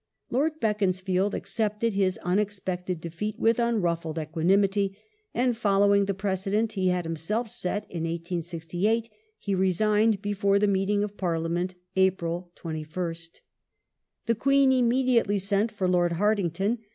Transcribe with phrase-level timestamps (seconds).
[0.31, 4.97] Lord Beaconsfield accepted his unexpected defeat with unruffled equanimity,
[5.31, 11.03] and following the precedent he had himself set in 1868, he resigned before the meeting
[11.03, 13.15] of Parliament (April 21 st).^ Forma
[14.25, 16.79] The Queen immediately sent for Lord Hartington.